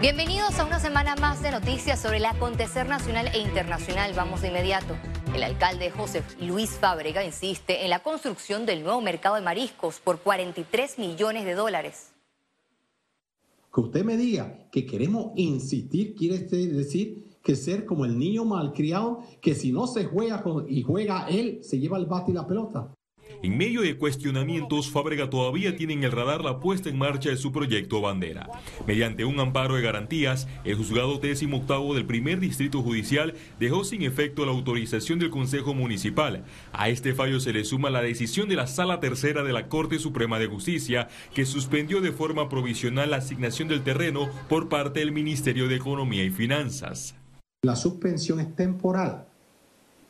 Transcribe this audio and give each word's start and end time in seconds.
Bienvenidos 0.00 0.56
a 0.60 0.64
una 0.64 0.78
semana 0.78 1.16
más 1.16 1.42
de 1.42 1.50
noticias 1.50 2.00
sobre 2.00 2.18
el 2.18 2.24
acontecer 2.24 2.88
nacional 2.88 3.30
e 3.34 3.40
internacional. 3.40 4.12
Vamos 4.14 4.40
de 4.40 4.46
inmediato. 4.46 4.96
El 5.34 5.42
alcalde 5.42 5.90
José 5.90 6.22
Luis 6.40 6.70
Fábrega 6.70 7.24
insiste 7.24 7.82
en 7.82 7.90
la 7.90 8.04
construcción 8.04 8.64
del 8.64 8.84
nuevo 8.84 9.00
mercado 9.00 9.34
de 9.34 9.40
mariscos 9.40 9.98
por 9.98 10.20
43 10.20 11.00
millones 11.00 11.44
de 11.44 11.54
dólares. 11.54 12.12
Que 13.74 13.80
usted 13.80 14.04
me 14.04 14.16
diga 14.16 14.68
que 14.70 14.86
queremos 14.86 15.32
insistir 15.34 16.14
quiere 16.14 16.38
decir 16.38 17.36
que 17.42 17.56
ser 17.56 17.84
como 17.84 18.04
el 18.04 18.16
niño 18.16 18.44
malcriado 18.44 19.24
que 19.40 19.56
si 19.56 19.72
no 19.72 19.88
se 19.88 20.04
juega 20.04 20.44
y 20.68 20.82
juega 20.82 21.26
él, 21.28 21.58
se 21.64 21.80
lleva 21.80 21.98
el 21.98 22.06
bate 22.06 22.30
y 22.30 22.34
la 22.34 22.46
pelota. 22.46 22.94
En 23.40 23.56
medio 23.56 23.82
de 23.82 23.96
cuestionamientos, 23.96 24.90
Fábrega 24.90 25.30
todavía 25.30 25.76
tiene 25.76 25.92
en 25.92 26.02
el 26.02 26.10
radar 26.10 26.42
la 26.42 26.58
puesta 26.58 26.88
en 26.88 26.98
marcha 26.98 27.30
de 27.30 27.36
su 27.36 27.52
proyecto 27.52 28.00
Bandera. 28.00 28.50
Mediante 28.84 29.24
un 29.24 29.38
amparo 29.38 29.76
de 29.76 29.82
garantías, 29.82 30.48
el 30.64 30.74
juzgado 30.74 31.18
décimo 31.18 31.58
octavo 31.58 31.94
del 31.94 32.04
primer 32.04 32.40
distrito 32.40 32.82
judicial 32.82 33.34
dejó 33.60 33.84
sin 33.84 34.02
efecto 34.02 34.44
la 34.44 34.50
autorización 34.50 35.20
del 35.20 35.30
Consejo 35.30 35.72
Municipal. 35.72 36.44
A 36.72 36.88
este 36.88 37.14
fallo 37.14 37.38
se 37.38 37.52
le 37.52 37.64
suma 37.64 37.90
la 37.90 38.02
decisión 38.02 38.48
de 38.48 38.56
la 38.56 38.66
Sala 38.66 38.98
Tercera 38.98 39.44
de 39.44 39.52
la 39.52 39.68
Corte 39.68 40.00
Suprema 40.00 40.40
de 40.40 40.48
Justicia, 40.48 41.06
que 41.32 41.46
suspendió 41.46 42.00
de 42.00 42.10
forma 42.10 42.48
provisional 42.48 43.12
la 43.12 43.18
asignación 43.18 43.68
del 43.68 43.82
terreno 43.82 44.28
por 44.48 44.68
parte 44.68 44.98
del 44.98 45.12
Ministerio 45.12 45.68
de 45.68 45.76
Economía 45.76 46.24
y 46.24 46.30
Finanzas. 46.30 47.14
La 47.62 47.76
suspensión 47.76 48.40
es 48.40 48.56
temporal. 48.56 49.28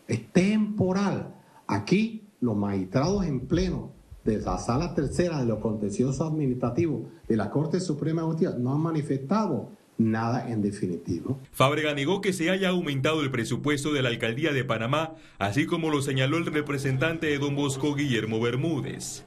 Es 0.07 0.33
temporal. 0.33 1.35
Aquí 1.67 2.28
los 2.41 2.57
magistrados 2.57 3.25
en 3.25 3.47
pleno 3.47 3.93
de 4.25 4.41
la 4.41 4.59
sala 4.59 4.95
tercera 4.95 5.41
de 5.41 5.47
los 5.47 5.59
contenciosos 5.59 6.21
administrativos 6.21 7.03
de 7.27 7.37
la 7.37 7.51
Corte 7.51 7.81
Suprema 7.81 8.23
de 8.23 8.29
Justicia 8.29 8.57
no 8.59 8.73
han 8.73 8.81
manifestado 8.81 9.71
nada 9.97 10.49
en 10.51 10.63
definitivo. 10.63 11.41
Fábrega 11.51 11.95
negó 11.95 12.21
que 12.21 12.33
se 12.33 12.51
haya 12.51 12.69
aumentado 12.69 13.23
el 13.23 13.31
presupuesto 13.31 13.93
de 13.93 14.03
la 14.03 14.09
alcaldía 14.11 14.53
de 14.53 14.65
Panamá, 14.65 15.15
así 15.39 15.67
como 15.67 15.91
lo 15.91 16.03
señaló 16.03 16.37
el 16.37 16.47
representante 16.47 17.27
de 17.27 17.39
Don 17.39 17.57
Bosco, 17.57 17.95
Guillermo 17.95 18.41
Bermúdez. 18.41 19.25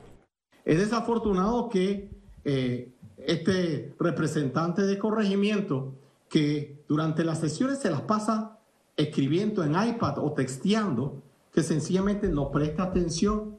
Es 0.64 0.80
desafortunado 0.80 1.70
que 1.70 2.10
eh, 2.46 2.92
este 3.18 3.94
representante 4.00 4.84
de 4.84 4.98
corregimiento, 4.98 5.96
que 6.30 6.84
durante 6.88 7.24
las 7.24 7.40
sesiones 7.40 7.80
se 7.80 7.90
las 7.90 8.02
pasa 8.02 8.60
escribiendo 8.96 9.64
en 9.64 9.72
iPad 9.72 10.20
o 10.20 10.32
texteando, 10.34 11.22
que 11.54 11.64
sencillamente 11.64 12.28
no 12.30 12.52
presta 12.52 12.84
atención, 12.84 13.58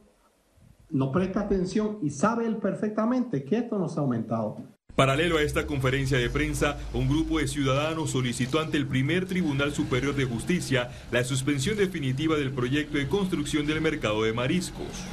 no 0.89 1.11
presta 1.11 1.41
atención 1.41 1.99
y 2.01 2.09
sabe 2.09 2.45
él 2.45 2.57
perfectamente 2.57 3.43
que 3.43 3.57
esto 3.57 3.77
nos 3.77 3.97
ha 3.97 4.01
aumentado. 4.01 4.57
Paralelo 4.95 5.37
a 5.37 5.41
esta 5.41 5.65
conferencia 5.65 6.19
de 6.19 6.29
prensa, 6.29 6.77
un 6.93 7.09
grupo 7.09 7.39
de 7.39 7.47
ciudadanos 7.47 8.11
solicitó 8.11 8.59
ante 8.59 8.77
el 8.77 8.85
primer 8.85 9.25
Tribunal 9.25 9.73
Superior 9.73 10.15
de 10.15 10.25
Justicia 10.25 10.91
la 11.11 11.23
suspensión 11.23 11.77
definitiva 11.77 12.37
del 12.37 12.51
proyecto 12.51 12.99
de 12.99 13.07
construcción 13.07 13.65
del 13.65 13.81
mercado 13.81 14.21
de 14.23 14.33
mariscos 14.33 15.03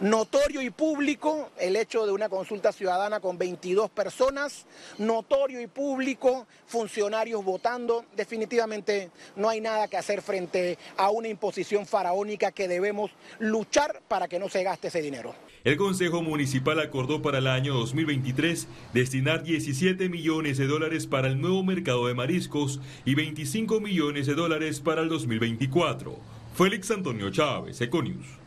notorio 0.00 0.60
y 0.60 0.70
público 0.70 1.50
el 1.58 1.76
hecho 1.76 2.06
de 2.06 2.12
una 2.12 2.28
consulta 2.28 2.72
ciudadana 2.72 3.20
con 3.20 3.38
22 3.38 3.90
personas, 3.90 4.66
notorio 4.98 5.60
y 5.60 5.66
público 5.66 6.46
funcionarios 6.66 7.44
votando. 7.44 8.04
Definitivamente 8.16 9.10
no 9.36 9.48
hay 9.48 9.60
nada 9.60 9.88
que 9.88 9.96
hacer 9.96 10.22
frente 10.22 10.78
a 10.96 11.10
una 11.10 11.28
imposición 11.28 11.86
faraónica 11.86 12.52
que 12.52 12.68
debemos 12.68 13.10
luchar 13.38 14.02
para 14.08 14.28
que 14.28 14.38
no 14.38 14.48
se 14.48 14.62
gaste 14.62 14.88
ese 14.88 15.00
dinero. 15.00 15.34
El 15.64 15.76
Consejo 15.76 16.22
Municipal 16.22 16.78
acordó 16.78 17.22
para 17.22 17.38
el 17.38 17.48
año 17.48 17.74
2023 17.74 18.68
destinar 18.92 19.42
17 19.42 20.08
millones 20.08 20.58
de 20.58 20.66
dólares 20.66 21.06
para 21.08 21.26
el 21.26 21.40
nuevo 21.40 21.64
mercado 21.64 22.06
de 22.06 22.14
mariscos 22.14 22.80
y 23.04 23.16
25 23.16 23.80
millones 23.80 24.26
de 24.26 24.34
dólares 24.34 24.80
para 24.80 25.02
el 25.02 25.08
2024. 25.08 26.16
Félix 26.54 26.90
Antonio 26.92 27.30
Chávez, 27.30 27.80
Econius. 27.80 28.45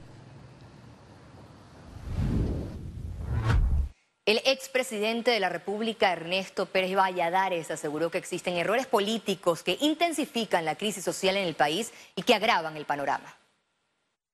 El 4.30 4.44
expresidente 4.46 5.32
de 5.32 5.40
la 5.40 5.50
República, 5.50 6.12
Ernesto 6.12 6.68
Pérez 6.68 6.96
Valladares, 6.96 7.72
aseguró 7.72 8.12
que 8.12 8.20
existen 8.20 8.58
errores 8.58 8.86
políticos 8.86 9.64
que 9.64 9.76
intensifican 9.82 10.66
la 10.66 10.76
crisis 10.76 11.04
social 11.04 11.36
en 11.36 11.48
el 11.48 11.56
país 11.56 11.92
y 12.16 12.22
que 12.22 12.36
agravan 12.36 12.78
el 12.78 12.86
panorama. 12.86 13.36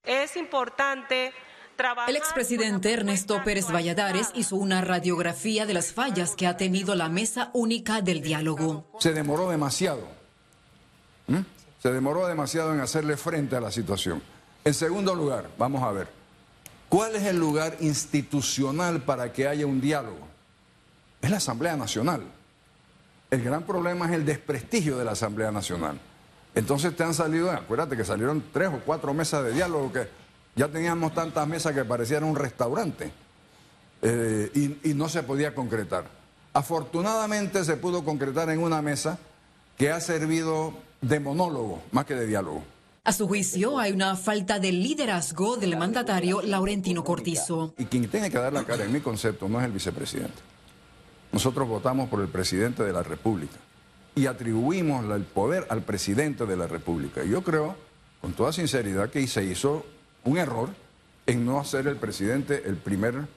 Es 0.04 0.36
importante 0.36 1.32
trabajar... 1.76 2.10
El 2.10 2.16
expresidente 2.16 2.92
Ernesto 2.92 3.42
Pérez 3.42 3.72
Valladares 3.72 4.32
hizo 4.34 4.56
una 4.56 4.82
radiografía 4.82 5.64
de 5.64 5.72
las 5.72 5.94
fallas 5.94 6.36
que 6.36 6.46
ha 6.46 6.58
tenido 6.58 6.94
la 6.94 7.08
mesa 7.08 7.48
única 7.54 8.02
del 8.02 8.20
diálogo. 8.20 8.84
Se 9.00 9.14
demoró 9.14 9.48
demasiado. 9.48 10.06
Se 11.82 11.90
demoró 11.90 12.26
demasiado 12.26 12.74
en 12.74 12.80
hacerle 12.80 13.16
frente 13.16 13.56
a 13.56 13.62
la 13.62 13.70
situación. 13.70 14.22
En 14.62 14.74
segundo 14.74 15.14
lugar, 15.14 15.48
vamos 15.56 15.82
a 15.82 15.90
ver. 15.92 16.15
¿Cuál 16.88 17.16
es 17.16 17.24
el 17.24 17.38
lugar 17.38 17.76
institucional 17.80 19.02
para 19.02 19.32
que 19.32 19.48
haya 19.48 19.66
un 19.66 19.80
diálogo? 19.80 20.26
Es 21.20 21.30
la 21.30 21.38
Asamblea 21.38 21.76
Nacional. 21.76 22.22
El 23.30 23.42
gran 23.42 23.64
problema 23.64 24.06
es 24.06 24.12
el 24.12 24.24
desprestigio 24.24 24.96
de 24.96 25.04
la 25.04 25.12
Asamblea 25.12 25.50
Nacional. 25.50 25.98
Entonces 26.54 26.94
te 26.96 27.02
han 27.02 27.12
salido, 27.12 27.50
acuérdate 27.50 27.96
que 27.96 28.04
salieron 28.04 28.42
tres 28.52 28.68
o 28.68 28.80
cuatro 28.84 29.12
mesas 29.12 29.44
de 29.44 29.52
diálogo 29.52 29.92
que 29.92 30.08
ya 30.54 30.68
teníamos 30.68 31.12
tantas 31.12 31.46
mesas 31.46 31.74
que 31.74 31.84
parecían 31.84 32.24
un 32.24 32.36
restaurante 32.36 33.12
eh, 34.00 34.50
y, 34.54 34.90
y 34.90 34.94
no 34.94 35.08
se 35.08 35.22
podía 35.22 35.54
concretar. 35.54 36.06
Afortunadamente 36.52 37.64
se 37.64 37.76
pudo 37.76 38.04
concretar 38.04 38.48
en 38.48 38.60
una 38.60 38.80
mesa 38.80 39.18
que 39.76 39.90
ha 39.90 40.00
servido 40.00 40.72
de 41.02 41.20
monólogo 41.20 41.82
más 41.92 42.06
que 42.06 42.14
de 42.14 42.26
diálogo. 42.26 42.64
A 43.06 43.12
su 43.12 43.28
juicio, 43.28 43.78
hay 43.78 43.92
una 43.92 44.16
falta 44.16 44.58
de 44.58 44.72
liderazgo 44.72 45.56
del 45.56 45.76
mandatario 45.76 46.42
Laurentino 46.42 47.04
Cortizo. 47.04 47.72
Y 47.78 47.84
quien 47.84 48.08
tiene 48.08 48.32
que 48.32 48.36
dar 48.36 48.52
la 48.52 48.64
cara, 48.64 48.84
en 48.84 48.92
mi 48.92 49.00
concepto, 49.00 49.48
no 49.48 49.60
es 49.60 49.64
el 49.64 49.70
vicepresidente. 49.70 50.34
Nosotros 51.30 51.68
votamos 51.68 52.08
por 52.08 52.20
el 52.20 52.26
presidente 52.26 52.82
de 52.82 52.92
la 52.92 53.04
República 53.04 53.54
y 54.16 54.26
atribuimos 54.26 55.08
el 55.08 55.22
poder 55.22 55.68
al 55.70 55.82
presidente 55.82 56.46
de 56.46 56.56
la 56.56 56.66
República. 56.66 57.22
Yo 57.22 57.44
creo, 57.44 57.76
con 58.20 58.32
toda 58.32 58.52
sinceridad, 58.52 59.08
que 59.08 59.24
se 59.28 59.44
hizo 59.44 59.86
un 60.24 60.38
error 60.38 60.70
en 61.26 61.46
no 61.46 61.60
hacer 61.60 61.86
el 61.86 61.98
presidente 61.98 62.64
el 62.66 62.76
primer 62.76 63.28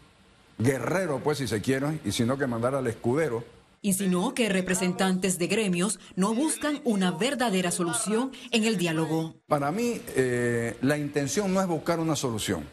guerrero, 0.58 1.20
pues 1.24 1.38
si 1.38 1.48
se 1.48 1.62
quiere, 1.62 2.00
y 2.04 2.12
sino 2.12 2.40
que 2.40 2.48
mandar 2.48 2.74
al 2.74 2.88
escudero 2.88 3.44
Insinuó 3.82 4.34
que 4.34 4.50
representantes 4.50 5.40
de 5.40 5.48
gremios 5.48 6.00
no 6.18 6.34
buscan 6.34 6.82
una 6.84 7.12
verdadera 7.12 7.72
solución 7.72 8.32
en 8.52 8.66
el 8.66 8.78
diálogo. 8.78 9.36
Para 9.48 9.72
mí, 9.72 10.02
eh, 10.16 10.76
la 10.82 10.98
intención 10.98 11.54
no 11.54 11.62
es 11.62 11.68
buscar 11.68 12.00
una 12.02 12.18
solución. 12.18 12.66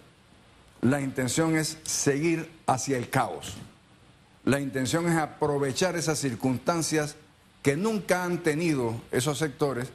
La 0.83 1.01
intención 1.01 1.57
es 1.57 1.79
seguir 1.85 2.51
hacia 2.67 2.97
el 2.97 3.09
caos. 3.09 3.55
La 4.45 4.59
intención 4.59 5.09
es 5.09 5.17
aprovechar 5.17 5.95
esas 5.95 6.19
circunstancias 6.19 7.15
que 7.63 7.77
nunca 7.77 8.25
han 8.25 8.43
tenido 8.43 9.01
esos 9.13 9.39
sectores 9.39 9.89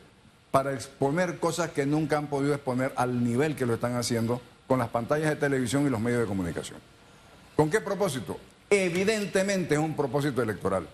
para 0.50 0.74
exponer 0.74 1.40
cosas 1.40 1.72
que 1.72 1.86
nunca 1.86 2.18
han 2.18 2.28
podido 2.28 2.54
exponer 2.54 2.94
al 2.96 3.22
nivel 3.24 3.56
que 3.56 3.66
lo 3.66 3.74
están 3.74 3.96
haciendo 3.96 4.42
con 4.68 4.80
las 4.80 4.90
pantallas 4.90 5.30
de 5.30 5.36
televisión 5.36 5.86
y 5.86 5.90
los 5.90 6.00
medios 6.00 6.22
de 6.22 6.28
comunicación. 6.28 6.80
¿Con 7.58 7.70
qué 7.70 7.82
propósito? 7.82 8.38
Evidentemente 8.70 9.76
es 9.76 9.80
un 9.80 9.94
propósito 9.94 10.42
electoral 10.42 10.88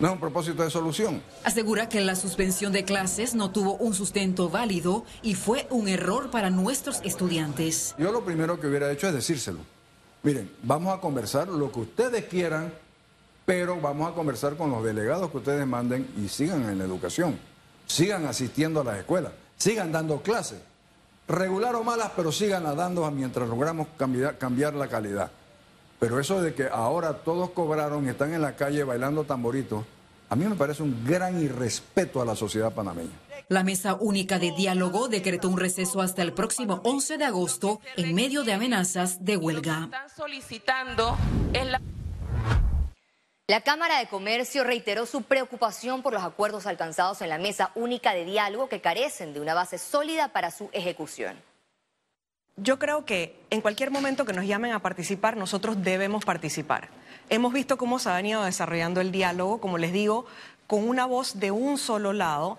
no 0.00 0.08
es 0.08 0.12
un 0.12 0.20
propósito 0.20 0.62
de 0.62 0.70
solución. 0.70 1.22
Asegura 1.44 1.88
que 1.88 2.00
la 2.00 2.16
suspensión 2.16 2.72
de 2.72 2.84
clases 2.84 3.34
no 3.34 3.50
tuvo 3.50 3.74
un 3.74 3.94
sustento 3.94 4.48
válido 4.48 5.04
y 5.22 5.34
fue 5.34 5.66
un 5.70 5.88
error 5.88 6.30
para 6.30 6.50
nuestros 6.50 7.00
estudiantes. 7.04 7.94
Yo 7.98 8.12
lo 8.12 8.24
primero 8.24 8.60
que 8.60 8.66
hubiera 8.66 8.90
hecho 8.90 9.08
es 9.08 9.14
decírselo. 9.14 9.58
Miren, 10.22 10.50
vamos 10.62 10.96
a 10.96 11.00
conversar 11.00 11.48
lo 11.48 11.72
que 11.72 11.80
ustedes 11.80 12.24
quieran, 12.26 12.72
pero 13.44 13.80
vamos 13.80 14.10
a 14.10 14.14
conversar 14.14 14.56
con 14.56 14.70
los 14.70 14.84
delegados 14.84 15.30
que 15.30 15.38
ustedes 15.38 15.66
manden 15.66 16.08
y 16.16 16.28
sigan 16.28 16.68
en 16.68 16.78
la 16.78 16.84
educación, 16.84 17.38
sigan 17.86 18.26
asistiendo 18.26 18.80
a 18.80 18.84
las 18.84 18.98
escuelas, 18.98 19.32
sigan 19.56 19.90
dando 19.90 20.22
clases, 20.22 20.60
regular 21.26 21.74
o 21.74 21.82
malas, 21.82 22.12
pero 22.14 22.30
sigan 22.30 22.64
dando 22.76 23.10
mientras 23.10 23.48
logramos 23.48 23.88
cambiar, 23.98 24.38
cambiar 24.38 24.74
la 24.74 24.88
calidad. 24.88 25.32
Pero 26.02 26.18
eso 26.18 26.42
de 26.42 26.52
que 26.52 26.66
ahora 26.66 27.18
todos 27.18 27.50
cobraron 27.50 28.04
y 28.04 28.08
están 28.08 28.34
en 28.34 28.42
la 28.42 28.56
calle 28.56 28.82
bailando 28.82 29.22
tamboritos, 29.22 29.84
a 30.30 30.34
mí 30.34 30.44
me 30.44 30.56
parece 30.56 30.82
un 30.82 31.04
gran 31.04 31.40
irrespeto 31.40 32.20
a 32.20 32.24
la 32.24 32.34
sociedad 32.34 32.72
panameña. 32.72 33.12
La 33.46 33.62
mesa 33.62 33.94
única 33.94 34.40
de 34.40 34.50
diálogo 34.50 35.06
decretó 35.06 35.48
un 35.48 35.60
receso 35.60 36.00
hasta 36.00 36.22
el 36.22 36.32
próximo 36.32 36.80
11 36.82 37.18
de 37.18 37.24
agosto 37.24 37.80
en 37.96 38.16
medio 38.16 38.42
de 38.42 38.52
amenazas 38.52 39.24
de 39.24 39.36
huelga. 39.36 39.90
solicitando 40.16 41.16
la 43.46 43.60
Cámara 43.60 44.00
de 44.00 44.08
Comercio 44.08 44.64
reiteró 44.64 45.06
su 45.06 45.22
preocupación 45.22 46.02
por 46.02 46.14
los 46.14 46.24
acuerdos 46.24 46.66
alcanzados 46.66 47.22
en 47.22 47.28
la 47.28 47.38
mesa 47.38 47.70
única 47.76 48.12
de 48.12 48.24
diálogo 48.24 48.68
que 48.68 48.80
carecen 48.80 49.34
de 49.34 49.40
una 49.40 49.54
base 49.54 49.78
sólida 49.78 50.32
para 50.32 50.50
su 50.50 50.68
ejecución. 50.72 51.36
Yo 52.56 52.78
creo 52.78 53.04
que 53.06 53.40
en 53.50 53.62
cualquier 53.62 53.90
momento 53.90 54.26
que 54.26 54.34
nos 54.34 54.46
llamen 54.46 54.72
a 54.72 54.80
participar, 54.80 55.36
nosotros 55.36 55.82
debemos 55.82 56.24
participar. 56.24 56.88
Hemos 57.30 57.52
visto 57.52 57.78
cómo 57.78 57.98
se 57.98 58.10
ha 58.10 58.16
venido 58.16 58.44
desarrollando 58.44 59.00
el 59.00 59.10
diálogo, 59.10 59.58
como 59.58 59.78
les 59.78 59.92
digo, 59.92 60.26
con 60.66 60.86
una 60.86 61.06
voz 61.06 61.40
de 61.40 61.50
un 61.50 61.78
solo 61.78 62.12
lado 62.12 62.58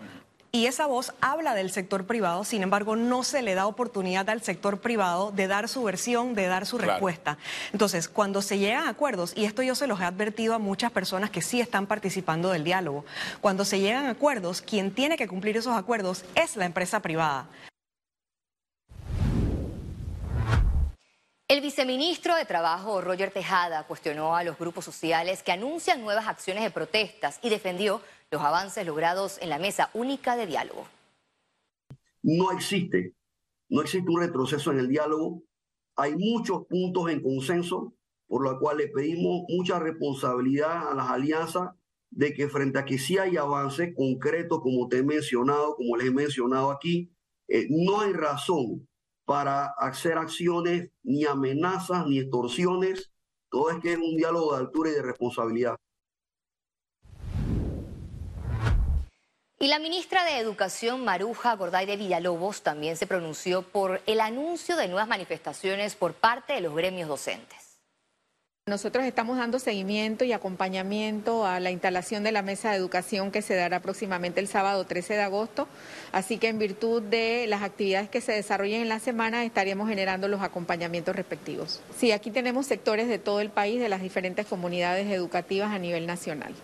y 0.52 0.68
esa 0.68 0.86
voz 0.86 1.14
habla 1.20 1.56
del 1.56 1.72
sector 1.72 2.06
privado, 2.06 2.44
sin 2.44 2.62
embargo, 2.62 2.96
no 2.96 3.24
se 3.24 3.42
le 3.42 3.56
da 3.56 3.66
oportunidad 3.66 4.30
al 4.30 4.44
sector 4.44 4.82
privado 4.82 5.32
de 5.32 5.48
dar 5.48 5.68
su 5.68 5.82
versión, 5.84 6.36
de 6.36 6.46
dar 6.46 6.68
su 6.68 6.78
respuesta. 6.78 7.40
Entonces, 7.72 8.08
cuando 8.08 8.44
se 8.44 8.60
llegan 8.60 8.86
a 8.86 8.90
acuerdos, 8.90 9.34
y 9.36 9.46
esto 9.46 9.64
yo 9.64 9.74
se 9.74 9.88
los 9.88 10.00
he 10.00 10.04
advertido 10.04 10.54
a 10.54 10.60
muchas 10.60 10.92
personas 10.92 11.32
que 11.32 11.42
sí 11.42 11.60
están 11.60 11.88
participando 11.88 12.52
del 12.52 12.64
diálogo, 12.64 13.04
cuando 13.42 13.66
se 13.66 13.80
llegan 13.80 14.06
a 14.06 14.12
acuerdos, 14.12 14.62
quien 14.62 14.92
tiene 14.92 15.18
que 15.18 15.28
cumplir 15.28 15.58
esos 15.58 15.76
acuerdos 15.76 16.24
es 16.36 16.56
la 16.56 16.66
empresa 16.66 17.00
privada. 17.00 17.48
El 21.54 21.62
viceministro 21.62 22.36
de 22.36 22.46
Trabajo, 22.46 23.00
Roger 23.00 23.30
Tejada, 23.30 23.86
cuestionó 23.86 24.36
a 24.36 24.44
los 24.44 24.58
grupos 24.58 24.86
sociales 24.86 25.44
que 25.44 25.52
anuncian 25.52 26.02
nuevas 26.02 26.28
acciones 26.28 26.64
de 26.64 26.72
protestas 26.72 27.40
y 27.44 27.50
defendió 27.52 28.02
los 28.32 28.42
avances 28.42 28.84
logrados 28.88 29.38
en 29.40 29.50
la 29.50 29.60
mesa 29.60 29.92
única 29.94 30.36
de 30.36 30.48
diálogo. 30.48 30.88
No 32.24 32.52
existe, 32.54 33.14
no 33.70 33.84
existe 33.84 34.10
un 34.10 34.22
retroceso 34.22 34.72
en 34.72 34.80
el 34.80 34.88
diálogo. 34.88 35.44
Hay 35.96 36.16
muchos 36.16 36.66
puntos 36.66 37.12
en 37.12 37.22
consenso, 37.22 37.94
por 38.26 38.44
lo 38.44 38.58
cual 38.60 38.78
le 38.78 38.88
pedimos 38.88 39.44
mucha 39.48 39.78
responsabilidad 39.78 40.90
a 40.90 40.96
las 40.96 41.12
alianzas 41.12 41.70
de 42.10 42.34
que 42.34 42.50
frente 42.50 42.80
a 42.80 42.86
que 42.86 42.98
sí 42.98 43.20
hay 43.20 43.38
avances 43.38 43.94
concretos, 43.96 44.60
como 44.60 44.88
te 44.88 44.98
he 44.98 45.04
mencionado, 45.04 45.76
como 45.76 45.98
les 45.98 46.08
he 46.08 46.12
mencionado 46.12 46.72
aquí, 46.72 47.14
eh, 47.48 47.68
no 47.70 48.02
hay 48.02 48.12
razón 48.12 48.88
para 49.26 49.68
hacer 49.78 50.18
acciones 50.18 50.90
ni 51.04 51.26
amenazas 51.26 52.06
ni 52.08 52.20
extorsiones. 52.20 53.12
Todo 53.50 53.72
es 53.72 53.80
que 53.82 53.94
es 53.94 53.98
un 53.98 54.18
diálogo 54.18 54.54
de 54.54 54.62
altura 54.62 54.90
y 54.90 54.94
de 54.94 55.02
responsabilidad. 55.02 55.78
Y 59.64 59.68
la 59.68 59.80
ministra 59.80 60.26
de 60.26 60.40
Educación, 60.40 61.06
Maruja 61.06 61.56
Gorday 61.56 61.86
de 61.86 61.96
Villalobos, 61.96 62.64
también 62.64 62.98
se 62.98 63.08
pronunció 63.08 63.62
por 63.62 64.02
el 64.08 64.20
anuncio 64.20 64.76
de 64.76 64.90
nuevas 64.90 65.08
manifestaciones 65.08 65.96
por 65.96 66.14
parte 66.14 66.52
de 66.52 66.60
los 66.60 66.76
gremios 66.76 67.08
docentes. 67.08 67.63
Nosotros 68.66 69.04
estamos 69.04 69.38
dando 69.38 69.60
seguimiento 69.60 70.24
y 70.24 70.32
acompañamiento 70.32 71.46
a 71.46 71.60
la 71.60 71.70
instalación 71.70 72.24
de 72.24 72.32
la 72.32 72.42
mesa 72.42 72.72
de 72.72 72.78
educación 72.78 73.30
que 73.30 73.42
se 73.42 73.56
dará 73.56 73.82
próximamente 73.82 74.40
el 74.40 74.48
sábado 74.48 74.86
13 74.86 75.16
de 75.16 75.22
agosto, 75.22 75.68
así 76.14 76.38
que 76.38 76.48
en 76.48 76.60
virtud 76.60 77.02
de 77.02 77.46
las 77.50 77.62
actividades 77.62 78.10
que 78.10 78.22
se 78.22 78.32
desarrollen 78.32 78.84
en 78.84 78.88
la 78.88 79.02
semana 79.02 79.44
estaremos 79.44 79.90
generando 79.90 80.30
los 80.30 80.42
acompañamientos 80.42 81.14
respectivos. 81.14 81.82
Sí, 81.98 82.14
aquí 82.14 82.32
tenemos 82.32 82.66
sectores 82.66 83.10
de 83.10 83.20
todo 83.20 83.42
el 83.42 83.50
país, 83.50 83.82
de 83.82 83.90
las 83.90 84.02
diferentes 84.02 84.46
comunidades 84.46 85.12
educativas 85.12 85.70
a 85.72 85.78
nivel 85.78 86.08
nacional. 86.08 86.56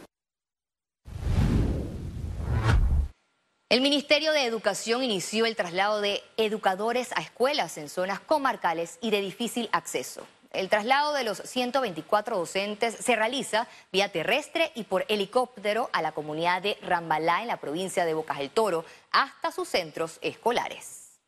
El 3.68 3.82
Ministerio 3.82 4.32
de 4.32 4.46
Educación 4.46 5.04
inició 5.04 5.46
el 5.46 5.58
traslado 5.58 6.00
de 6.00 6.22
educadores 6.38 7.10
a 7.18 7.22
escuelas 7.22 7.78
en 7.78 7.90
zonas 7.90 8.22
comarcales 8.22 9.00
y 9.02 9.12
de 9.12 9.20
difícil 9.20 9.68
acceso. 9.74 10.26
El 10.52 10.68
traslado 10.68 11.14
de 11.14 11.24
los 11.24 11.38
124 11.38 12.38
docentes 12.38 12.96
se 12.96 13.16
realiza 13.16 13.68
vía 13.92 14.12
terrestre 14.12 14.72
y 14.74 14.84
por 14.84 15.06
helicóptero 15.08 15.92
a 15.94 16.02
la 16.02 16.12
comunidad 16.12 16.64
de 16.64 16.78
Rambalá 16.82 17.42
en 17.42 17.48
la 17.48 17.58
provincia 17.58 18.04
de 18.04 18.16
Bocas 18.16 18.40
del 18.40 18.50
Toro 18.50 18.84
hasta 19.12 19.52
sus 19.52 19.68
centros 19.68 20.18
escolares. 20.22 21.20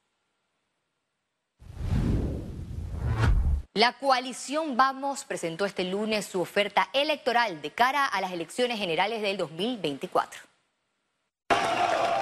La 3.74 3.94
coalición 3.94 4.76
Vamos 4.76 5.24
presentó 5.24 5.66
este 5.66 5.84
lunes 5.84 6.26
su 6.26 6.42
oferta 6.42 6.90
electoral 6.92 7.62
de 7.62 7.72
cara 7.72 8.06
a 8.06 8.22
las 8.22 8.32
elecciones 8.32 8.80
generales 8.80 9.22
del 9.22 9.38
2024. 9.38 10.51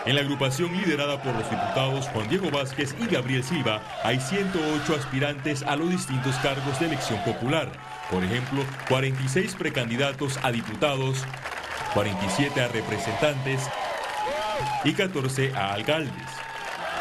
En 0.05 0.15
la 0.15 0.21
agrupación 0.21 0.71
liderada 0.71 1.21
por 1.21 1.35
los 1.35 1.49
diputados 1.49 2.07
Juan 2.09 2.29
Diego 2.29 2.49
Vázquez 2.49 2.95
y 2.99 3.05
Gabriel 3.05 3.43
Silva 3.43 3.81
hay 4.03 4.19
108 4.19 4.95
aspirantes 4.95 5.61
a 5.63 5.75
los 5.75 5.89
distintos 5.89 6.35
cargos 6.37 6.79
de 6.79 6.85
elección 6.85 7.21
popular. 7.23 7.71
Por 8.09 8.23
ejemplo, 8.23 8.63
46 8.87 9.55
precandidatos 9.55 10.39
a 10.41 10.51
diputados, 10.51 11.23
47 11.93 12.61
a 12.61 12.67
representantes 12.69 13.61
y 14.85 14.93
14 14.93 15.53
a 15.53 15.73
alcaldes. 15.73 16.27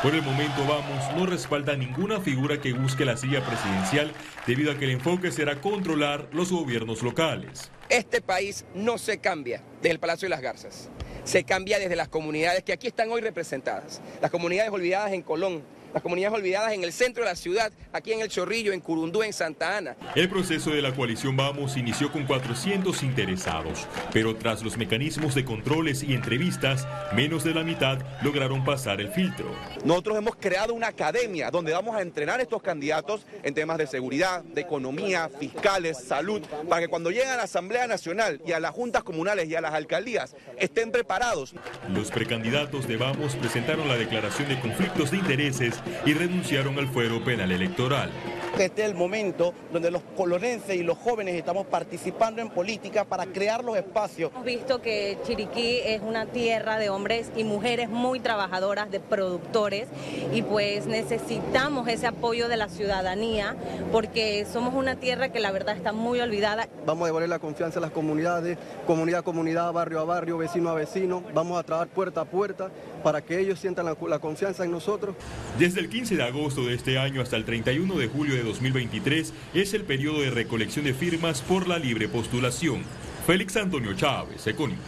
Por 0.02 0.14
el 0.14 0.22
momento 0.22 0.64
Vamos 0.68 1.16
no 1.16 1.26
respalda 1.26 1.76
ninguna 1.76 2.20
figura 2.20 2.60
que 2.60 2.72
busque 2.72 3.04
la 3.04 3.16
silla 3.16 3.44
presidencial 3.44 4.12
debido 4.46 4.72
a 4.72 4.76
que 4.76 4.84
el 4.84 4.92
enfoque 4.92 5.30
será 5.30 5.60
controlar 5.60 6.28
los 6.32 6.52
gobiernos 6.52 7.02
locales. 7.02 7.70
Este 7.88 8.20
país 8.20 8.64
no 8.74 8.98
se 8.98 9.18
cambia 9.18 9.62
desde 9.80 9.92
el 9.92 10.00
Palacio 10.00 10.26
de 10.26 10.30
las 10.30 10.40
Garzas 10.40 10.90
se 11.28 11.44
cambia 11.44 11.78
desde 11.78 11.94
las 11.94 12.08
comunidades 12.08 12.62
que 12.62 12.72
aquí 12.72 12.86
están 12.86 13.10
hoy 13.10 13.20
representadas. 13.20 14.00
Las 14.22 14.30
comunidades 14.30 14.72
olvidadas 14.72 15.12
en 15.12 15.20
Colón, 15.20 15.62
las 15.92 16.02
comunidades 16.02 16.38
olvidadas 16.38 16.72
en 16.72 16.84
el 16.84 16.92
centro 16.92 17.24
de 17.24 17.30
la 17.30 17.36
ciudad, 17.36 17.72
aquí 17.92 18.12
en 18.12 18.20
El 18.20 18.28
Chorrillo, 18.28 18.72
en 18.72 18.80
Curundú, 18.80 19.22
en 19.22 19.32
Santa 19.32 19.76
Ana. 19.76 19.96
El 20.14 20.28
proceso 20.28 20.70
de 20.70 20.82
la 20.82 20.94
coalición 20.94 21.36
Vamos 21.36 21.76
inició 21.76 22.10
con 22.10 22.26
400 22.26 23.02
interesados, 23.02 23.86
pero 24.12 24.36
tras 24.36 24.62
los 24.62 24.76
mecanismos 24.76 25.34
de 25.34 25.44
controles 25.44 26.02
y 26.02 26.14
entrevistas, 26.14 26.86
menos 27.12 27.44
de 27.44 27.54
la 27.54 27.62
mitad 27.62 27.98
lograron 28.22 28.64
pasar 28.64 29.00
el 29.00 29.10
filtro. 29.10 29.54
Nosotros 29.84 30.18
hemos 30.18 30.36
creado 30.36 30.74
una 30.74 30.88
academia 30.88 31.50
donde 31.50 31.72
vamos 31.72 31.96
a 31.96 32.02
entrenar 32.02 32.40
a 32.40 32.42
estos 32.42 32.62
candidatos 32.62 33.26
en 33.42 33.54
temas 33.54 33.78
de 33.78 33.86
seguridad, 33.86 34.42
de 34.42 34.60
economía, 34.60 35.30
fiscales, 35.38 35.98
salud, 35.98 36.42
para 36.68 36.82
que 36.82 36.88
cuando 36.88 37.10
lleguen 37.10 37.28
a 37.28 37.36
la 37.36 37.44
Asamblea 37.44 37.86
Nacional 37.86 38.40
y 38.46 38.52
a 38.52 38.60
las 38.60 38.72
juntas 38.72 39.02
comunales 39.02 39.48
y 39.48 39.54
a 39.54 39.60
las 39.60 39.74
alcaldías 39.74 40.34
estén 40.58 40.90
preparados. 40.90 41.54
Los 41.88 42.10
precandidatos 42.10 42.86
de 42.86 42.96
Vamos 42.96 43.36
presentaron 43.36 43.88
la 43.88 43.96
declaración 43.96 44.48
de 44.48 44.60
conflictos 44.60 45.10
de 45.10 45.18
intereses 45.18 45.77
y 46.04 46.14
renunciaron 46.14 46.78
al 46.78 46.88
fuero 46.88 47.22
penal 47.24 47.52
electoral. 47.52 48.10
Este 48.58 48.82
es 48.82 48.88
el 48.88 48.96
momento 48.96 49.54
donde 49.72 49.90
los 49.90 50.02
colonenses 50.16 50.74
y 50.74 50.82
los 50.82 50.98
jóvenes 50.98 51.36
estamos 51.36 51.66
participando 51.66 52.42
en 52.42 52.50
política 52.50 53.04
para 53.04 53.26
crear 53.26 53.62
los 53.62 53.76
espacios. 53.76 54.32
Hemos 54.32 54.44
visto 54.44 54.82
que 54.82 55.16
Chiriquí 55.24 55.78
es 55.84 56.02
una 56.02 56.26
tierra 56.26 56.78
de 56.78 56.90
hombres 56.90 57.30
y 57.36 57.44
mujeres 57.44 57.88
muy 57.88 58.18
trabajadoras, 58.18 58.90
de 58.90 58.98
productores, 58.98 59.86
y 60.32 60.42
pues 60.42 60.86
necesitamos 60.86 61.86
ese 61.86 62.08
apoyo 62.08 62.48
de 62.48 62.56
la 62.56 62.68
ciudadanía 62.68 63.54
porque 63.92 64.44
somos 64.50 64.74
una 64.74 64.96
tierra 64.96 65.28
que 65.28 65.38
la 65.38 65.52
verdad 65.52 65.76
está 65.76 65.92
muy 65.92 66.20
olvidada. 66.20 66.68
Vamos 66.84 67.04
a 67.04 67.06
devolver 67.06 67.28
la 67.28 67.38
confianza 67.38 67.78
a 67.78 67.82
las 67.82 67.92
comunidades, 67.92 68.58
comunidad 68.86 69.20
a 69.20 69.22
comunidad, 69.22 69.72
barrio 69.72 70.00
a 70.00 70.04
barrio, 70.04 70.36
vecino 70.36 70.70
a 70.70 70.74
vecino. 70.74 71.22
Vamos 71.32 71.60
a 71.60 71.62
trabajar 71.62 71.88
puerta 71.88 72.22
a 72.22 72.24
puerta 72.24 72.70
para 72.98 73.24
que 73.24 73.40
ellos 73.40 73.58
sientan 73.58 73.86
la, 73.86 73.96
la 74.08 74.18
confianza 74.18 74.64
en 74.64 74.70
nosotros. 74.70 75.16
Desde 75.58 75.80
el 75.80 75.88
15 75.88 76.16
de 76.16 76.22
agosto 76.22 76.66
de 76.66 76.74
este 76.74 76.98
año 76.98 77.20
hasta 77.20 77.36
el 77.36 77.44
31 77.44 77.96
de 77.96 78.08
julio 78.08 78.34
de 78.34 78.42
2023 78.42 79.32
es 79.54 79.74
el 79.74 79.84
periodo 79.84 80.20
de 80.20 80.30
recolección 80.30 80.84
de 80.84 80.94
firmas 80.94 81.42
por 81.42 81.68
la 81.68 81.78
libre 81.78 82.08
postulación. 82.08 82.82
Félix 83.26 83.56
Antonio 83.56 83.94
Chávez, 83.94 84.46
Econius. 84.46 84.78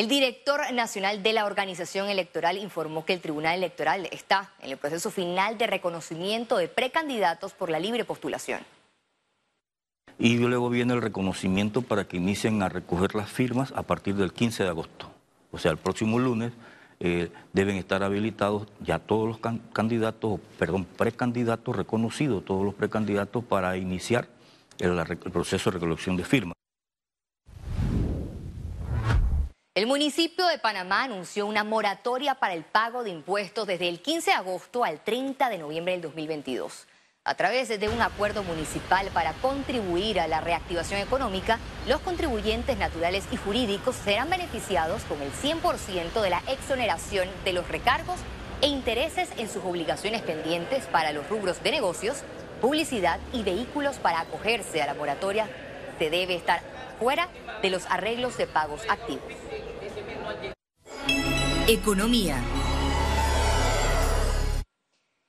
El 0.00 0.08
director 0.08 0.72
nacional 0.72 1.22
de 1.22 1.34
la 1.34 1.44
organización 1.44 2.08
electoral 2.08 2.56
informó 2.56 3.04
que 3.04 3.12
el 3.12 3.20
Tribunal 3.20 3.56
Electoral 3.56 4.08
está 4.10 4.50
en 4.62 4.70
el 4.70 4.78
proceso 4.78 5.10
final 5.10 5.58
de 5.58 5.66
reconocimiento 5.66 6.56
de 6.56 6.68
precandidatos 6.68 7.52
por 7.52 7.68
la 7.68 7.78
libre 7.78 8.06
postulación. 8.06 8.60
Y 10.20 10.36
luego 10.36 10.68
viene 10.68 10.92
el 10.92 11.00
reconocimiento 11.00 11.80
para 11.80 12.04
que 12.04 12.18
inicien 12.18 12.62
a 12.62 12.68
recoger 12.68 13.14
las 13.14 13.30
firmas 13.30 13.72
a 13.74 13.82
partir 13.82 14.16
del 14.16 14.34
15 14.34 14.64
de 14.64 14.68
agosto. 14.68 15.10
O 15.50 15.58
sea, 15.58 15.70
el 15.70 15.78
próximo 15.78 16.18
lunes 16.18 16.52
eh, 17.00 17.30
deben 17.54 17.76
estar 17.76 18.02
habilitados 18.02 18.68
ya 18.80 18.98
todos 18.98 19.26
los 19.26 19.38
candidatos, 19.72 20.38
perdón, 20.58 20.84
precandidatos 20.84 21.74
reconocidos, 21.74 22.44
todos 22.44 22.66
los 22.66 22.74
precandidatos 22.74 23.42
para 23.42 23.78
iniciar 23.78 24.28
el, 24.78 25.02
proceso 25.32 25.70
de 25.70 25.74
recolección 25.74 26.18
de 26.18 26.24
firmas. 26.24 26.54
El 29.74 29.86
municipio 29.86 30.46
de 30.48 30.58
Panamá 30.58 31.04
anunció 31.04 31.46
una 31.46 31.64
moratoria 31.64 32.34
para 32.34 32.52
el 32.52 32.64
pago 32.64 33.04
de 33.04 33.08
impuestos 33.08 33.66
desde 33.66 33.88
el 33.88 34.02
15 34.02 34.32
de 34.32 34.36
agosto 34.36 34.84
al 34.84 35.02
30 35.02 35.48
de 35.48 35.56
noviembre 35.56 35.92
del 35.92 36.02
2022. 36.02 36.86
A 37.22 37.34
través 37.34 37.68
de 37.68 37.88
un 37.90 38.00
acuerdo 38.00 38.42
municipal 38.42 39.06
para 39.12 39.34
contribuir 39.34 40.20
a 40.20 40.26
la 40.26 40.40
reactivación 40.40 41.00
económica, 41.00 41.58
los 41.86 42.00
contribuyentes 42.00 42.78
naturales 42.78 43.24
y 43.30 43.36
jurídicos 43.36 43.94
serán 43.94 44.30
beneficiados 44.30 45.02
con 45.02 45.20
el 45.20 45.30
100% 45.30 46.22
de 46.22 46.30
la 46.30 46.42
exoneración 46.48 47.28
de 47.44 47.52
los 47.52 47.68
recargos 47.68 48.16
e 48.62 48.68
intereses 48.68 49.28
en 49.36 49.50
sus 49.50 49.62
obligaciones 49.62 50.22
pendientes 50.22 50.86
para 50.86 51.12
los 51.12 51.28
rubros 51.28 51.62
de 51.62 51.72
negocios, 51.72 52.22
publicidad 52.62 53.20
y 53.34 53.42
vehículos 53.42 53.96
para 53.96 54.20
acogerse 54.20 54.80
a 54.80 54.86
la 54.86 54.94
moratoria. 54.94 55.46
Se 55.98 56.08
debe 56.08 56.34
estar 56.34 56.62
fuera 56.98 57.28
de 57.60 57.68
los 57.68 57.84
arreglos 57.90 58.38
de 58.38 58.46
pagos 58.46 58.80
activos. 58.88 59.24
Economía. 61.68 62.36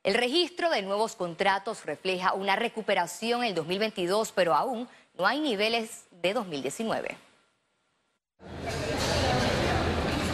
El 0.03 0.15
registro 0.15 0.71
de 0.71 0.81
nuevos 0.81 1.15
contratos 1.15 1.85
refleja 1.85 2.33
una 2.33 2.55
recuperación 2.55 3.43
en 3.43 3.49
el 3.49 3.55
2022, 3.55 4.31
pero 4.31 4.55
aún 4.55 4.87
no 5.15 5.27
hay 5.27 5.39
niveles 5.39 6.05
de 6.23 6.33
2019. 6.33 7.17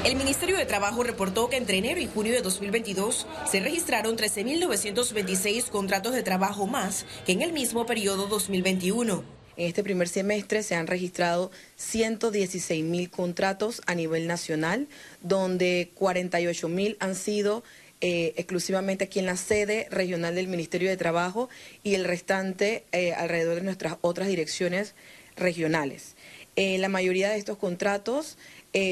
El 0.06 0.16
Ministerio 0.16 0.56
de 0.56 0.66
Trabajo 0.66 1.04
reportó 1.04 1.50
que 1.50 1.58
entre 1.58 1.80
enero 1.80 2.00
y 2.00 2.08
junio 2.08 2.32
de 2.32 2.42
2022 2.42 3.28
se 3.46 3.60
registraron 3.60 4.16
13.926 4.16 5.68
contratos 5.70 6.14
de 6.14 6.24
trabajo 6.24 6.66
más 6.66 7.06
que 7.26 7.34
en 7.34 7.42
el 7.42 7.52
mismo 7.52 7.86
periodo 7.86 8.28
2021. 8.28 9.22
En 9.58 9.66
este 9.66 9.84
primer 9.84 10.08
semestre 10.08 10.64
se 10.64 10.76
han 10.76 10.88
registrado 10.88 11.52
116 11.76 12.86
mil 12.86 13.10
contratos 13.10 13.82
a 13.88 13.96
nivel 13.96 14.28
nacional, 14.28 14.88
donde 15.22 15.92
48 15.96 16.70
mil 16.70 16.96
han 17.00 17.16
sido 17.16 17.64
eh, 18.00 18.34
exclusivamente 18.38 19.06
aquí 19.06 19.18
en 19.18 19.26
la 19.26 19.38
sede 19.38 19.88
regional 19.90 20.36
del 20.36 20.48
Ministerio 20.48 20.88
de 20.88 20.98
Trabajo 20.98 21.50
y 21.84 21.96
el 21.96 22.06
restante 22.06 22.84
eh, 22.92 23.14
alrededor 23.14 23.56
de 23.56 23.64
nuestras 23.64 23.96
otras 24.02 24.28
direcciones 24.28 24.94
regionales. 25.36 26.16
Eh, 26.56 26.78
la 26.78 26.90
mayoría 26.90 27.30
de 27.30 27.38
estos 27.38 27.58
contratos 27.58 28.38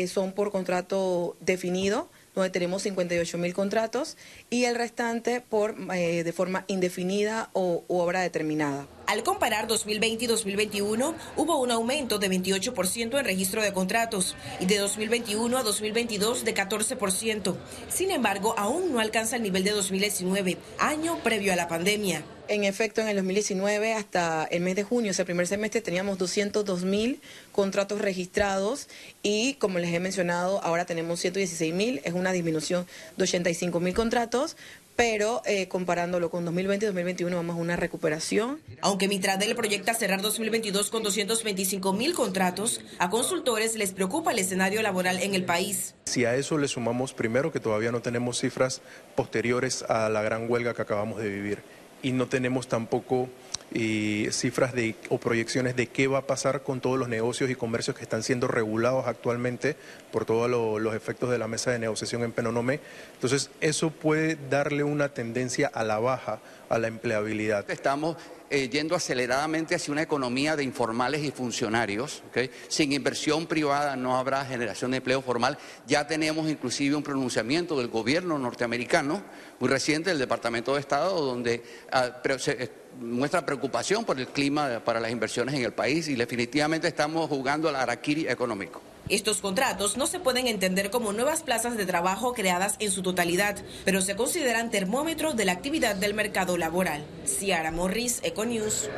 son 0.07 0.31
por 0.31 0.51
contrato 0.51 1.37
definido, 1.41 2.09
donde 2.33 2.49
tenemos 2.49 2.81
58 2.81 3.37
mil 3.37 3.53
contratos, 3.53 4.17
y 4.49 4.63
el 4.63 4.73
restante 4.73 5.41
por 5.41 5.75
de 5.77 6.33
forma 6.33 6.65
indefinida 6.67 7.51
o 7.53 7.83
obra 7.87 8.21
determinada. 8.21 8.87
Al 9.07 9.21
comparar 9.21 9.67
2020 9.67 10.23
y 10.23 10.27
2021, 10.27 11.15
hubo 11.35 11.61
un 11.61 11.69
aumento 11.69 12.17
de 12.17 12.29
28% 12.29 13.19
en 13.19 13.25
registro 13.25 13.61
de 13.61 13.71
contratos 13.71 14.35
y 14.59 14.65
de 14.65 14.79
2021 14.79 15.57
a 15.57 15.63
2022 15.63 16.43
de 16.43 16.55
14%. 16.55 17.55
Sin 17.87 18.09
embargo, 18.09 18.55
aún 18.57 18.91
no 18.91 18.99
alcanza 18.99 19.35
el 19.35 19.43
nivel 19.43 19.63
de 19.63 19.71
2019, 19.71 20.57
año 20.79 21.19
previo 21.23 21.53
a 21.53 21.55
la 21.55 21.67
pandemia. 21.67 22.23
En 22.47 22.63
efecto, 22.63 23.01
en 23.01 23.07
el 23.07 23.15
2019 23.15 23.93
hasta 23.93 24.45
el 24.45 24.61
mes 24.61 24.75
de 24.75 24.83
junio, 24.83 25.11
ese 25.11 25.25
primer 25.25 25.47
semestre, 25.47 25.81
teníamos 25.81 26.17
202 26.17 26.83
mil 26.83 27.19
contratos 27.51 28.01
registrados 28.01 28.87
y, 29.23 29.55
como 29.55 29.79
les 29.79 29.93
he 29.93 29.99
mencionado, 29.99 30.63
ahora 30.63 30.85
tenemos 30.85 31.19
116 31.19 31.73
mil, 31.73 32.01
es 32.03 32.13
una 32.13 32.31
disminución 32.31 32.85
de 33.17 33.23
85 33.23 33.79
mil 33.79 33.95
contratos, 33.95 34.57
pero 34.95 35.41
eh, 35.45 35.67
comparándolo 35.67 36.29
con 36.29 36.45
2020 36.45 36.85
y 36.85 36.87
2021 36.87 37.35
vamos 37.35 37.55
a 37.55 37.59
una 37.59 37.75
recuperación. 37.75 38.61
Aunque 38.81 39.07
Mitradel 39.07 39.55
proyecta 39.55 39.93
cerrar 39.93 40.21
2022 40.21 40.89
con 40.89 41.03
225 41.03 41.93
mil 41.93 42.13
contratos, 42.13 42.81
a 42.99 43.09
consultores 43.09 43.75
les 43.75 43.93
preocupa 43.93 44.31
el 44.31 44.39
escenario 44.39 44.81
laboral 44.81 45.21
en 45.21 45.35
el 45.35 45.45
país. 45.45 45.95
Si 46.05 46.25
a 46.25 46.35
eso 46.35 46.57
le 46.57 46.67
sumamos 46.67 47.13
primero 47.13 47.51
que 47.51 47.59
todavía 47.59 47.91
no 47.91 48.01
tenemos 48.01 48.39
cifras 48.39 48.81
posteriores 49.15 49.83
a 49.83 50.09
la 50.09 50.21
gran 50.21 50.49
huelga 50.49 50.73
que 50.73 50.81
acabamos 50.81 51.21
de 51.21 51.29
vivir 51.29 51.59
y 52.01 52.11
no 52.11 52.27
tenemos 52.27 52.67
tampoco 52.67 53.29
eh, 53.73 54.29
cifras 54.31 54.73
de, 54.73 54.95
o 55.09 55.17
proyecciones 55.17 55.75
de 55.75 55.87
qué 55.87 56.07
va 56.07 56.19
a 56.19 56.27
pasar 56.27 56.63
con 56.63 56.81
todos 56.81 56.97
los 56.97 57.09
negocios 57.09 57.49
y 57.49 57.55
comercios 57.55 57.95
que 57.95 58.03
están 58.03 58.23
siendo 58.23 58.47
regulados 58.47 59.07
actualmente 59.07 59.75
por 60.11 60.25
todos 60.25 60.49
los 60.81 60.95
efectos 60.95 61.29
de 61.29 61.37
la 61.37 61.47
mesa 61.47 61.71
de 61.71 61.79
negociación 61.79 62.23
en 62.23 62.31
Penonomé. 62.31 62.79
Entonces, 63.15 63.49
eso 63.61 63.89
puede 63.89 64.37
darle 64.49 64.83
una 64.83 65.09
tendencia 65.09 65.67
a 65.73 65.83
la 65.83 65.99
baja 65.99 66.39
a 66.69 66.79
la 66.79 66.87
empleabilidad. 66.87 67.69
Estamos 67.69 68.17
eh, 68.49 68.69
yendo 68.69 68.95
aceleradamente 68.95 69.75
hacia 69.75 69.91
una 69.91 70.03
economía 70.03 70.55
de 70.55 70.63
informales 70.63 71.23
y 71.23 71.31
funcionarios. 71.31 72.23
Sin 72.67 72.91
inversión 72.91 73.47
privada 73.47 73.95
no 73.95 74.17
habrá 74.17 74.45
generación 74.45 74.91
de 74.91 74.97
empleo 74.97 75.21
formal. 75.21 75.57
Ya 75.87 76.05
tenemos 76.05 76.49
inclusive 76.49 76.95
un 76.95 77.03
pronunciamiento 77.03 77.77
del 77.77 77.87
gobierno 77.87 78.37
norteamericano 78.37 79.23
muy 79.59 79.69
reciente 79.69 80.09
del 80.09 80.19
Departamento 80.19 80.73
de 80.73 80.79
Estado 80.79 81.19
donde 81.19 81.63
ah, 81.91 82.21
se, 82.37 82.63
eh, 82.63 82.71
muestra 82.99 83.45
preocupación 83.45 84.05
por 84.05 84.19
el 84.19 84.27
clima 84.27 84.79
para 84.83 84.99
las 84.99 85.11
inversiones 85.11 85.55
en 85.55 85.63
el 85.63 85.73
país 85.73 86.07
y 86.07 86.15
definitivamente 86.15 86.87
estamos 86.87 87.27
jugando 87.29 87.69
al 87.69 87.75
araquiri 87.75 88.27
económico. 88.27 88.81
Estos 89.07 89.39
contratos 89.39 89.97
no 89.97 90.07
se 90.07 90.19
pueden 90.19 90.47
entender 90.47 90.89
como 90.89 91.13
nuevas 91.13 91.43
plazas 91.43 91.77
de 91.77 91.85
trabajo 91.85 92.33
creadas 92.33 92.75
en 92.79 92.91
su 92.91 93.03
totalidad, 93.03 93.55
pero 93.83 94.01
se 94.01 94.15
consideran 94.15 94.71
termómetros 94.71 95.35
de 95.35 95.45
la 95.45 95.51
actividad 95.51 95.95
del 95.95 96.15
mercado 96.15 96.57
laboral. 96.57 97.05
Ciara 97.25 97.71
Morris, 97.71 98.19
Econews. 98.23 98.89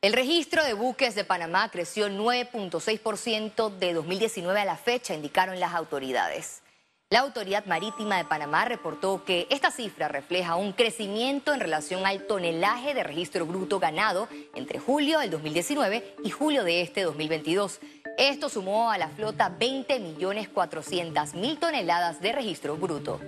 El 0.00 0.14
registro 0.14 0.64
de 0.64 0.72
buques 0.72 1.14
de 1.14 1.22
Panamá 1.22 1.70
creció 1.70 2.08
9.6% 2.08 3.78
de 3.78 3.92
2019 3.94 4.60
a 4.60 4.64
la 4.64 4.76
fecha, 4.76 5.14
indicaron 5.14 5.60
las 5.60 5.74
autoridades. 5.74 6.62
La 7.12 7.20
Autoridad 7.20 7.66
Marítima 7.66 8.16
de 8.16 8.24
Panamá 8.24 8.64
reportó 8.64 9.22
que 9.22 9.46
esta 9.50 9.70
cifra 9.70 10.08
refleja 10.08 10.56
un 10.56 10.72
crecimiento 10.72 11.52
en 11.52 11.60
relación 11.60 12.06
al 12.06 12.26
tonelaje 12.26 12.94
de 12.94 13.02
registro 13.02 13.44
bruto 13.44 13.78
ganado 13.78 14.28
entre 14.54 14.78
julio 14.78 15.18
del 15.18 15.30
2019 15.30 16.16
y 16.24 16.30
julio 16.30 16.64
de 16.64 16.80
este 16.80 17.02
2022. 17.02 17.80
Esto 18.16 18.48
sumó 18.48 18.90
a 18.90 18.96
la 18.96 19.08
flota 19.08 19.54
20.400.000 19.58 21.58
toneladas 21.58 22.22
de 22.22 22.32
registro 22.32 22.78
bruto. 22.78 23.20